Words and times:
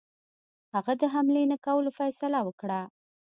هغه 0.75 0.93
د 1.01 1.03
حملې 1.13 1.43
نه 1.51 1.57
کولو 1.65 1.89
فیصله 1.99 2.39
وکړه. 2.43 2.81